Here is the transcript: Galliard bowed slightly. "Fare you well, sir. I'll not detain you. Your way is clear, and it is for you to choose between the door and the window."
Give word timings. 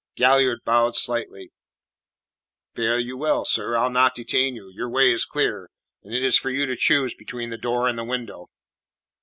Galliard 0.15 0.63
bowed 0.65 0.95
slightly. 0.95 1.51
"Fare 2.75 2.97
you 2.97 3.15
well, 3.17 3.45
sir. 3.45 3.77
I'll 3.77 3.91
not 3.91 4.15
detain 4.15 4.55
you. 4.55 4.71
Your 4.73 4.89
way 4.89 5.11
is 5.11 5.25
clear, 5.25 5.69
and 6.01 6.11
it 6.11 6.23
is 6.23 6.39
for 6.39 6.49
you 6.49 6.65
to 6.65 6.75
choose 6.75 7.13
between 7.13 7.51
the 7.51 7.57
door 7.59 7.87
and 7.87 7.99
the 7.99 8.03
window." 8.03 8.47